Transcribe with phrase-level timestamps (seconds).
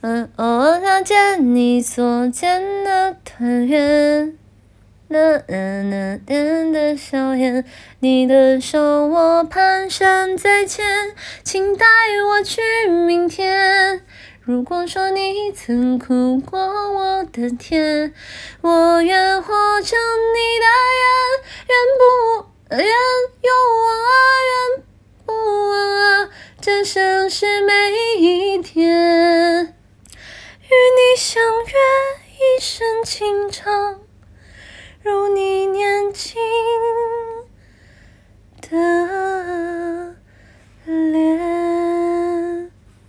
[0.00, 4.38] 嗯，偶尔看见你所见的团圆，
[5.08, 7.64] 那那那点的笑颜，
[7.98, 10.86] 你的手我蹒跚在牵，
[11.42, 11.84] 请带
[12.28, 14.00] 我去明天。
[14.40, 18.14] 如果说你曾哭过我的甜，
[18.60, 19.52] 我愿活
[19.82, 20.66] 成你的
[21.00, 21.10] 愿，
[21.66, 22.04] 愿不
[22.76, 22.86] 愿
[23.42, 23.50] 有
[23.82, 24.14] 我啊，
[24.46, 24.84] 愿
[25.26, 25.32] 不
[25.70, 25.72] 忘
[26.22, 26.30] 啊，
[26.60, 27.72] 这像是每
[28.20, 28.67] 一天。
[31.68, 31.74] 月
[32.38, 34.00] 一声轻唱
[35.02, 35.57] 如你